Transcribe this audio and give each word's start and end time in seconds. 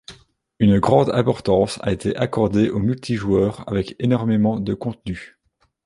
Une 0.57 0.79
grande 0.79 1.11
importance 1.11 1.77
a 1.83 1.91
été 1.91 2.17
accordée 2.17 2.71
au 2.71 2.79
multijoueur 2.79 3.63
avec 3.69 3.95
énormément 3.99 4.59
de 4.59 4.73
contenu. 4.73 5.37